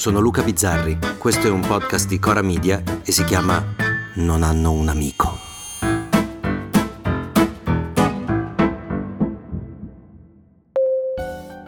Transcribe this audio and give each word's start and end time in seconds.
sono 0.00 0.18
Luca 0.18 0.42
Bizzarri, 0.42 0.98
questo 1.18 1.46
è 1.46 1.50
un 1.50 1.60
podcast 1.60 2.08
di 2.08 2.18
Cora 2.18 2.40
Media 2.40 2.82
e 3.04 3.12
si 3.12 3.22
chiama 3.24 3.62
Non 4.14 4.42
hanno 4.42 4.72
un 4.72 4.88
amico. 4.88 5.38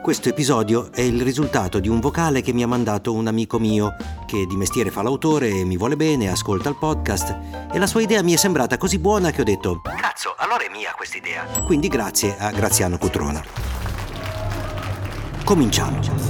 Questo 0.00 0.28
episodio 0.28 0.92
è 0.92 1.00
il 1.00 1.22
risultato 1.22 1.80
di 1.80 1.88
un 1.88 1.98
vocale 1.98 2.40
che 2.40 2.52
mi 2.52 2.62
ha 2.62 2.68
mandato 2.68 3.12
un 3.12 3.26
amico 3.26 3.58
mio, 3.58 3.96
che 4.26 4.46
di 4.46 4.54
mestiere 4.54 4.92
fa 4.92 5.02
l'autore, 5.02 5.64
mi 5.64 5.76
vuole 5.76 5.96
bene, 5.96 6.30
ascolta 6.30 6.68
il 6.68 6.76
podcast 6.76 7.36
e 7.72 7.78
la 7.80 7.88
sua 7.88 8.02
idea 8.02 8.22
mi 8.22 8.34
è 8.34 8.36
sembrata 8.36 8.78
così 8.78 9.00
buona 9.00 9.32
che 9.32 9.40
ho 9.40 9.44
detto 9.44 9.80
Cazzo, 9.82 10.36
allora 10.38 10.64
è 10.64 10.70
mia 10.70 10.92
questa 10.96 11.16
idea. 11.16 11.46
Quindi 11.64 11.88
grazie 11.88 12.38
a 12.38 12.52
Graziano 12.52 12.96
Cutrona. 12.96 13.42
Cominciamo. 15.42 16.29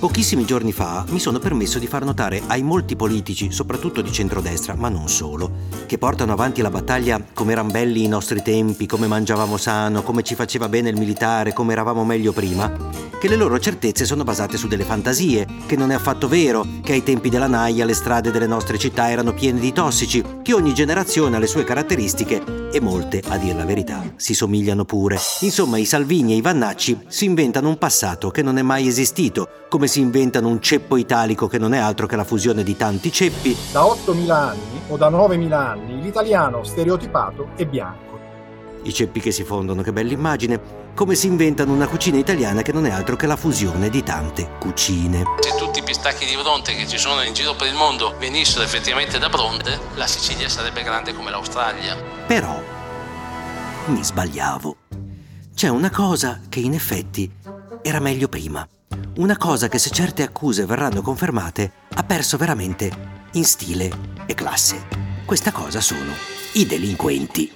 Pochissimi 0.00 0.46
giorni 0.46 0.72
fa 0.72 1.04
mi 1.10 1.18
sono 1.18 1.38
permesso 1.38 1.78
di 1.78 1.86
far 1.86 2.06
notare 2.06 2.40
ai 2.46 2.62
molti 2.62 2.96
politici, 2.96 3.52
soprattutto 3.52 4.00
di 4.00 4.10
centrodestra, 4.10 4.74
ma 4.74 4.88
non 4.88 5.10
solo, 5.10 5.50
che 5.84 5.98
portano 5.98 6.32
avanti 6.32 6.62
la 6.62 6.70
battaglia 6.70 7.22
come 7.34 7.52
eran 7.52 7.70
belli 7.70 8.04
i 8.04 8.08
nostri 8.08 8.40
tempi, 8.40 8.86
come 8.86 9.06
mangiavamo 9.06 9.58
sano, 9.58 10.02
come 10.02 10.22
ci 10.22 10.34
faceva 10.34 10.70
bene 10.70 10.88
il 10.88 10.96
militare, 10.96 11.52
come 11.52 11.72
eravamo 11.72 12.02
meglio 12.02 12.32
prima, 12.32 12.72
che 13.20 13.28
le 13.28 13.36
loro 13.36 13.58
certezze 13.58 14.06
sono 14.06 14.24
basate 14.24 14.56
su 14.56 14.68
delle 14.68 14.84
fantasie, 14.84 15.46
che 15.66 15.76
non 15.76 15.90
è 15.90 15.94
affatto 15.94 16.28
vero, 16.28 16.64
che 16.82 16.92
ai 16.92 17.02
tempi 17.02 17.28
della 17.28 17.46
naia 17.46 17.84
le 17.84 17.92
strade 17.92 18.30
delle 18.30 18.46
nostre 18.46 18.78
città 18.78 19.10
erano 19.10 19.34
piene 19.34 19.60
di 19.60 19.70
tossici, 19.70 20.24
che 20.40 20.54
ogni 20.54 20.72
generazione 20.72 21.36
ha 21.36 21.38
le 21.38 21.46
sue 21.46 21.64
caratteristiche 21.64 22.70
e 22.72 22.80
molte, 22.80 23.22
a 23.28 23.36
dir 23.36 23.54
la 23.54 23.66
verità, 23.66 24.02
si 24.16 24.32
somigliano 24.32 24.86
pure. 24.86 25.18
Insomma, 25.40 25.76
i 25.76 25.84
Salvini 25.84 26.32
e 26.32 26.36
i 26.36 26.40
Vannacci 26.40 26.98
si 27.08 27.26
inventano 27.26 27.68
un 27.68 27.76
passato 27.76 28.30
che 28.30 28.40
non 28.40 28.56
è 28.56 28.62
mai 28.62 28.86
esistito, 28.86 29.66
come 29.68 29.88
si 29.90 30.00
inventano 30.00 30.46
un 30.46 30.62
ceppo 30.62 30.96
italico 30.96 31.48
che 31.48 31.58
non 31.58 31.74
è 31.74 31.78
altro 31.78 32.06
che 32.06 32.14
la 32.14 32.22
fusione 32.22 32.62
di 32.62 32.76
tanti 32.76 33.10
ceppi. 33.10 33.56
Da 33.72 33.82
8.000 33.82 34.30
anni 34.30 34.80
o 34.86 34.96
da 34.96 35.10
9.000 35.10 35.52
anni 35.52 36.00
l'italiano 36.00 36.62
stereotipato 36.62 37.48
è 37.56 37.66
bianco. 37.66 38.18
I 38.84 38.92
ceppi 38.92 39.18
che 39.18 39.32
si 39.32 39.42
fondono, 39.42 39.82
che 39.82 39.92
bella 39.92 40.12
immagine. 40.12 40.78
Come 40.94 41.16
si 41.16 41.26
inventano 41.26 41.72
una 41.72 41.88
cucina 41.88 42.18
italiana 42.18 42.62
che 42.62 42.72
non 42.72 42.86
è 42.86 42.90
altro 42.90 43.16
che 43.16 43.26
la 43.26 43.34
fusione 43.34 43.90
di 43.90 44.02
tante 44.04 44.50
cucine. 44.60 45.24
Se 45.40 45.56
tutti 45.58 45.80
i 45.80 45.82
pistacchi 45.82 46.24
di 46.24 46.36
Bronte 46.40 46.72
che 46.74 46.86
ci 46.86 46.96
sono 46.96 47.22
in 47.22 47.34
giro 47.34 47.54
per 47.54 47.66
il 47.66 47.74
mondo 47.74 48.14
venissero 48.18 48.62
effettivamente 48.62 49.18
da 49.18 49.28
Bronte, 49.28 49.76
la 49.96 50.06
Sicilia 50.06 50.48
sarebbe 50.48 50.84
grande 50.84 51.12
come 51.12 51.30
l'Australia. 51.30 51.96
Però 52.28 52.62
mi 53.86 54.04
sbagliavo. 54.04 54.76
C'è 55.52 55.68
una 55.68 55.90
cosa 55.90 56.40
che 56.48 56.60
in 56.60 56.74
effetti 56.74 57.28
era 57.82 57.98
meglio 57.98 58.28
prima. 58.28 58.66
Una 59.16 59.36
cosa 59.36 59.68
che 59.68 59.78
se 59.78 59.90
certe 59.90 60.22
accuse 60.22 60.64
verranno 60.64 61.02
confermate 61.02 61.72
ha 61.94 62.04
perso 62.04 62.36
veramente 62.36 62.90
in 63.32 63.44
stile 63.44 63.90
e 64.24 64.34
classe. 64.34 64.86
Questa 65.24 65.50
cosa 65.50 65.80
sono 65.80 66.12
i 66.52 66.64
delinquenti. 66.64 67.50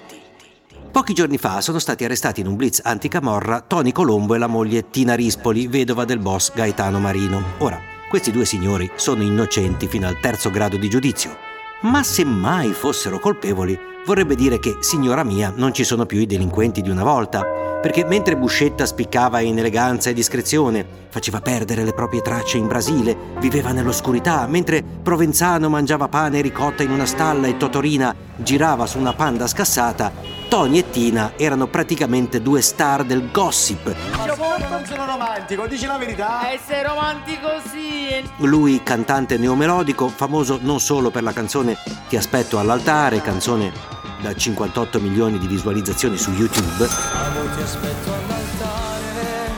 Pochi 0.90 1.14
giorni 1.14 1.38
fa 1.38 1.60
sono 1.60 1.78
stati 1.78 2.04
arrestati 2.04 2.40
in 2.40 2.48
un 2.48 2.56
blitz 2.56 2.80
anticamorra 2.82 3.60
Tony 3.60 3.92
Colombo 3.92 4.34
e 4.34 4.38
la 4.38 4.48
moglie 4.48 4.90
Tina 4.90 5.14
Rispoli, 5.14 5.68
vedova 5.68 6.04
del 6.04 6.18
boss 6.18 6.52
Gaetano 6.52 6.98
Marino. 6.98 7.42
Ora, 7.58 7.80
questi 8.08 8.32
due 8.32 8.44
signori 8.44 8.90
sono 8.96 9.22
innocenti 9.22 9.86
fino 9.86 10.08
al 10.08 10.18
terzo 10.18 10.50
grado 10.50 10.76
di 10.76 10.90
giudizio, 10.90 11.36
ma 11.82 12.02
se 12.02 12.24
mai 12.24 12.72
fossero 12.72 13.20
colpevoli, 13.20 13.78
vorrebbe 14.04 14.34
dire 14.34 14.58
che, 14.58 14.78
signora 14.80 15.22
mia, 15.22 15.52
non 15.54 15.72
ci 15.72 15.84
sono 15.84 16.04
più 16.04 16.18
i 16.18 16.26
delinquenti 16.26 16.82
di 16.82 16.90
una 16.90 17.04
volta 17.04 17.73
perché 17.84 18.02
mentre 18.06 18.34
Buscetta 18.34 18.86
spiccava 18.86 19.40
in 19.40 19.58
eleganza 19.58 20.08
e 20.08 20.14
discrezione, 20.14 20.86
faceva 21.10 21.42
perdere 21.42 21.84
le 21.84 21.92
proprie 21.92 22.22
tracce 22.22 22.56
in 22.56 22.66
Brasile, 22.66 23.14
viveva 23.40 23.72
nell'oscurità, 23.72 24.46
mentre 24.46 24.82
Provenzano 24.82 25.68
mangiava 25.68 26.08
pane 26.08 26.38
e 26.38 26.40
ricotta 26.40 26.82
in 26.82 26.90
una 26.90 27.04
stalla 27.04 27.46
e 27.46 27.58
Totorina 27.58 28.14
girava 28.36 28.86
su 28.86 28.96
una 28.98 29.12
panda 29.12 29.46
scassata, 29.46 30.10
Tony 30.48 30.78
e 30.78 30.88
Tina 30.88 31.32
erano 31.36 31.66
praticamente 31.66 32.40
due 32.40 32.62
star 32.62 33.04
del 33.04 33.30
gossip. 33.30 33.94
Non 34.16 34.86
sono 34.86 35.04
romantico, 35.04 35.66
dici 35.66 35.84
la 35.84 35.98
verità. 35.98 36.50
Essere 36.50 36.84
romantico 36.88 37.48
sì. 37.70 38.26
Lui, 38.46 38.82
cantante 38.82 39.36
neomelodico, 39.36 40.08
famoso 40.08 40.58
non 40.62 40.80
solo 40.80 41.10
per 41.10 41.22
la 41.22 41.34
canzone 41.34 41.76
Ti 42.08 42.16
aspetto 42.16 42.58
all'altare, 42.58 43.20
canzone 43.20 43.93
da 44.24 44.34
58 44.34 45.00
milioni 45.00 45.38
di 45.38 45.46
visualizzazioni 45.46 46.16
su 46.16 46.30
YouTube. 46.30 46.88
Amo, 47.12 47.54
ti 47.54 47.60
aspetto 47.60 48.10
all'altare, 48.10 49.50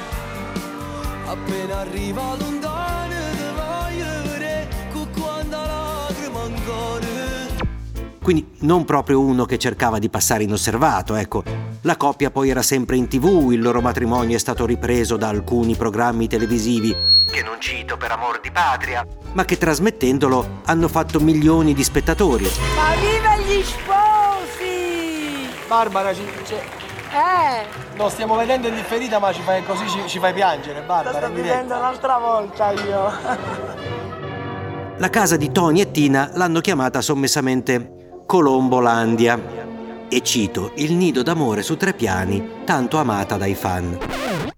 appena 1.25 1.79
arriva 1.79 2.37
l'ondane, 2.37 2.75
quindi 8.21 8.57
non 8.63 8.85
proprio 8.85 9.21
uno 9.21 9.45
che 9.45 9.57
cercava 9.57 10.01
di 10.01 10.09
passare 10.09 10.43
inosservato, 10.43 11.15
ecco. 11.15 11.45
La 11.83 11.97
coppia 11.97 12.33
poi 12.33 12.51
era 12.51 12.63
sempre 12.63 12.97
in 12.97 13.07
tv, 13.07 13.53
il 13.53 13.63
loro 13.63 13.81
matrimonio 13.81 14.35
è 14.35 14.41
stato 14.41 14.67
ripreso 14.67 15.17
da 15.17 15.29
alcuni 15.29 15.77
programmi 15.77 16.27
televisivi, 16.27 16.93
che 17.31 17.43
non 17.45 17.61
cito 17.61 17.97
per 17.97 18.11
amor 18.11 18.41
di 18.41 18.51
patria, 18.51 19.07
ma 19.35 19.45
che 19.45 19.57
trasmettendolo 19.57 20.63
hanno 20.65 20.89
fatto 20.89 21.21
milioni 21.21 21.73
di 21.73 21.85
spettatori. 21.85 22.49
Ma 22.75 22.97
viva 22.97 23.37
gli 23.37 23.63
sposi! 23.63 24.26
Barbara, 25.67 26.15
ci, 26.15 26.23
ci, 26.45 26.55
Eh, 26.55 27.67
non 27.97 28.11
stiamo 28.11 28.37
vedendo 28.37 28.69
in 28.69 28.75
differita, 28.75 29.19
ma 29.19 29.33
ci 29.33 29.41
fai 29.43 29.65
così 29.65 29.89
ci, 29.89 30.03
ci 30.07 30.19
fai 30.19 30.33
piangere, 30.33 30.81
Barbara. 30.83 31.17
sto 31.19 31.27
in 31.27 31.35
diretta. 31.35 31.55
vivendo 31.55 31.77
un'altra 31.77 32.19
volta 32.19 32.71
io. 32.73 33.13
La 34.99 35.11
casa 35.11 35.37
di 35.37 35.51
Tony 35.53 35.81
e 35.81 35.91
Tina 35.91 36.31
l'hanno 36.35 36.61
chiamata 36.61 37.01
sommessamente 37.01 38.23
Colombolandia. 38.27 39.39
E 40.09 40.23
cito, 40.23 40.71
il 40.77 40.95
nido 40.95 41.23
d'amore 41.23 41.63
su 41.63 41.77
tre 41.77 41.93
piani, 41.93 42.63
tanto 42.65 42.99
amata 42.99 43.37
dai 43.37 43.55
fan. 43.55 43.99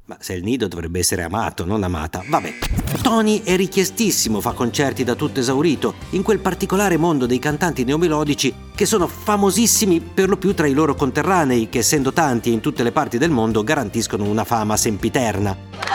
Ma 0.08 0.16
se 0.20 0.32
il 0.32 0.42
nido 0.42 0.68
dovrebbe 0.68 1.00
essere 1.00 1.22
amato, 1.22 1.66
non 1.66 1.82
amata. 1.82 2.24
Vabbè. 2.26 2.54
Tony 3.02 3.42
è 3.42 3.56
richiestissimo, 3.56 4.40
fa 4.40 4.52
concerti 4.52 5.04
da 5.04 5.14
tutto 5.14 5.40
esaurito, 5.40 5.96
in 6.12 6.22
quel 6.22 6.38
particolare 6.38 6.96
mondo 6.96 7.26
dei 7.26 7.38
cantanti 7.38 7.84
neomelodici 7.84 8.54
che 8.74 8.86
sono 8.86 9.06
famosissimi 9.06 10.00
per 10.00 10.30
lo 10.30 10.38
più 10.38 10.54
tra 10.54 10.66
i 10.66 10.72
loro 10.72 10.94
conterranei, 10.94 11.68
che 11.68 11.80
essendo 11.80 12.14
tanti 12.14 12.50
in 12.50 12.60
tutte 12.60 12.82
le 12.82 12.92
parti 12.92 13.18
del 13.18 13.30
mondo 13.30 13.62
garantiscono 13.62 14.24
una 14.24 14.44
fama 14.44 14.78
sempiterna. 14.78 15.87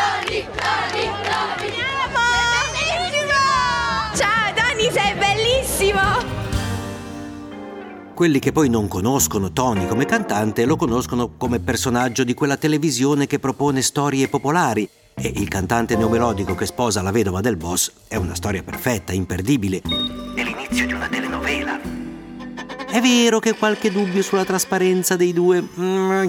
Quelli 8.13 8.37
che 8.37 8.51
poi 8.51 8.69
non 8.69 8.87
conoscono 8.87 9.51
Tony 9.51 9.87
come 9.87 10.05
cantante 10.05 10.65
lo 10.65 10.75
conoscono 10.75 11.31
come 11.35 11.59
personaggio 11.59 12.23
di 12.23 12.35
quella 12.35 12.57
televisione 12.57 13.25
che 13.25 13.39
propone 13.39 13.81
storie 13.81 14.27
popolari. 14.27 14.87
E 15.15 15.33
il 15.35 15.47
cantante 15.47 15.95
neomelodico 15.95 16.53
che 16.53 16.67
sposa 16.67 17.01
la 17.01 17.09
vedova 17.09 17.41
del 17.41 17.57
boss 17.57 17.91
è 18.07 18.15
una 18.15 18.35
storia 18.35 18.61
perfetta, 18.61 19.13
imperdibile. 19.13 19.81
È 20.35 20.43
l'inizio 20.43 20.85
di 20.85 20.93
una 20.93 21.07
telenovela. 21.07 21.79
È 22.91 23.01
vero 23.01 23.39
che 23.39 23.55
qualche 23.55 23.91
dubbio 23.91 24.21
sulla 24.21 24.45
trasparenza 24.45 25.15
dei 25.15 25.33
due 25.33 25.61
mm, 25.61 26.27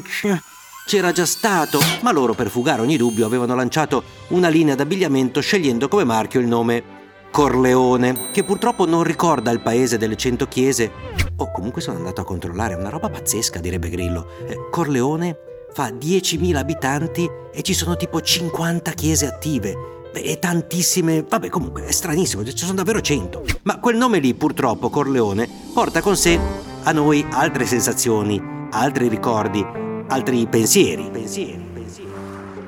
c'era 0.87 1.12
già 1.12 1.27
stato, 1.27 1.78
ma 2.00 2.12
loro 2.12 2.33
per 2.33 2.49
fugare 2.49 2.81
ogni 2.81 2.97
dubbio 2.97 3.27
avevano 3.27 3.55
lanciato 3.55 4.03
una 4.28 4.49
linea 4.49 4.75
d'abbigliamento 4.75 5.41
scegliendo 5.41 5.89
come 5.89 6.05
marchio 6.05 6.41
il 6.41 6.47
nome 6.47 6.83
Corleone, 7.31 8.31
che 8.31 8.44
purtroppo 8.44 8.87
non 8.87 9.03
ricorda 9.03 9.50
il 9.50 9.61
paese 9.61 9.99
delle 9.99 10.17
cento 10.17 10.47
chiese. 10.47 11.13
Oh, 11.37 11.50
comunque 11.50 11.81
sono 11.81 11.97
andato 11.99 12.20
a 12.20 12.25
controllare, 12.25 12.75
è 12.75 12.76
una 12.76 12.91
roba 12.91 13.11
pazzesca, 13.11 13.58
direbbe 13.58 13.88
Grillo. 13.88 14.29
Eh, 14.47 14.69
Corleone 14.70 15.37
fa 15.73 15.88
10.000 15.88 16.55
abitanti 16.55 17.29
e 17.53 17.62
ci 17.62 17.75
sono 17.75 17.97
tipo 17.97 18.20
50 18.20 18.93
chiese 18.93 19.26
attive. 19.26 19.93
E 20.12 20.38
tantissime... 20.38 21.25
Vabbè, 21.29 21.49
comunque 21.49 21.87
è 21.87 21.91
stranissimo, 21.91 22.44
ci 22.44 22.56
sono 22.56 22.75
davvero 22.75 23.00
100. 23.00 23.44
Ma 23.62 23.81
quel 23.81 23.97
nome 23.97 24.20
lì, 24.20 24.32
purtroppo, 24.35 24.91
Corleone, 24.91 25.49
porta 25.73 26.00
con 26.00 26.17
sé 26.17 26.38
a 26.85 26.93
noi 26.93 27.26
altre 27.31 27.67
sensazioni, 27.67 28.41
altri 28.70 29.08
ricordi, 29.08 29.64
altri 30.06 30.47
pensieri. 30.47 31.11
Pensieri, 31.11 31.69
pensieri. 31.73 32.12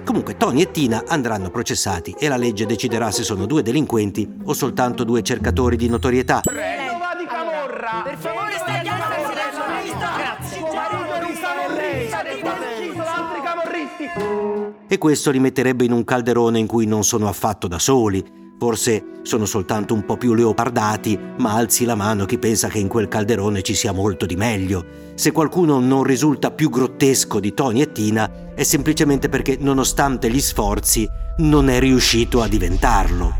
Comunque 0.05 0.37
Tony 0.37 0.62
e 0.62 0.70
Tina 0.73 1.05
andranno 1.06 1.50
processati 1.50 2.17
e 2.19 2.26
la 2.26 2.37
legge 2.37 2.67
deciderà 2.67 3.12
se 3.12 3.23
sono 3.23 3.46
due 3.46 3.62
delinquenti 3.62 4.29
o 4.44 4.52
soltanto 4.52 5.05
due 5.05 5.23
cercatori 5.23 5.76
di 5.76 5.88
notorietà. 5.88 6.40
Vedova 6.44 6.86
Camorra! 7.87 8.03
Per 8.03 8.19
favore, 8.19 8.53
stai 8.59 8.88
a 8.88 8.99
Grazie. 10.17 10.59
Suo 10.59 10.75
marito 10.75 11.21
non 11.21 11.35
sta 11.37 11.49
con 11.55 11.75
lei! 11.77 12.11
altri 12.11 13.41
camorristi! 13.44 14.11
E 14.88 14.99
questo 14.99 15.31
li 15.31 15.38
metterebbe 15.38 15.85
in 15.85 15.93
un 15.93 16.03
calderone 16.03 16.59
in 16.59 16.67
cui 16.67 16.87
non 16.87 17.05
sono 17.05 17.29
affatto 17.29 17.69
da 17.69 17.79
soli. 17.79 18.44
Forse 18.59 19.21
sono 19.23 19.44
soltanto 19.44 19.93
un 19.93 20.05
po' 20.05 20.17
più 20.17 20.35
leopardati, 20.35 21.19
ma 21.38 21.53
alzi 21.53 21.85
la 21.85 21.94
mano 21.94 22.25
chi 22.25 22.38
pensa 22.38 22.69
che 22.69 22.79
in 22.79 22.88
quel 22.88 23.06
calderone 23.06 23.62
ci 23.62 23.75
sia 23.75 23.93
molto 23.93 24.27
di 24.27 24.35
meglio. 24.35 24.85
Se 25.15 25.31
qualcuno 25.31 25.79
non 25.79 26.03
risulta 26.03 26.50
più 26.50 26.71
grottesco 26.71 27.38
di 27.38 27.53
Tony 27.53 27.83
e 27.83 27.93
Tina, 27.93 28.55
è 28.55 28.62
semplicemente 28.62 29.29
perché, 29.29 29.59
nonostante 29.61 30.31
gli 30.31 30.41
sforzi, 30.41 31.06
non 31.38 31.69
è 31.69 31.79
riuscito 31.79 32.41
a 32.41 32.49
diventarlo. 32.49 33.35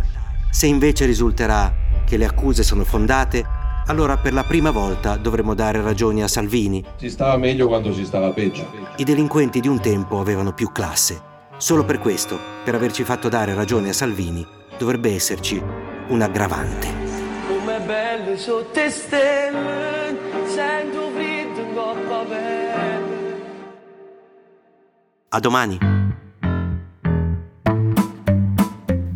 Se 0.51 0.67
invece 0.67 1.07
risulterà 1.07 1.73
che 2.05 2.17
le 2.19 2.27
accuse 2.27 2.63
sono 2.63 2.85
fondate, 2.85 3.56
allora 3.87 4.17
per 4.17 4.33
la 4.33 4.45
prima 4.45 4.71
volta 4.71 5.17
dovremo 5.17 5.55
dare 5.55 5.81
ragioni 5.81 6.23
a 6.23 6.29
Salvini. 6.29 6.85
Si 6.97 7.11
stava 7.11 7.37
meglio 7.37 7.69
quando 7.69 7.93
si 7.93 8.05
stava 8.05 8.31
peggio. 8.31 8.67
I 8.97 9.05
delinquenti 9.05 9.61
di 9.61 9.69
un 9.69 9.81
tempo 9.81 10.21
avevano 10.21 10.53
più 10.53 10.71
classe. 10.73 11.35
Solo 11.57 11.85
per 11.85 11.99
questo, 11.99 12.39
per 12.65 12.75
averci 12.75 13.03
fatto 13.05 13.29
dare 13.29 13.55
ragione 13.55 13.89
a 13.89 13.95
Salvini, 13.95 14.47
dovrebbe 14.79 15.15
esserci 15.15 15.63
un 16.09 16.21
aggravante. 16.21 16.89
Come 17.49 17.81
belle 17.81 18.37
sotto 18.37 18.79
le 18.79 18.91
stelle, 18.91 20.19
sento 20.47 21.11
freddo 21.15 21.61
in 21.61 21.75
coppa 21.75 22.25
pelle. 22.25 23.45
A 25.29 25.41
domani! 25.41 25.96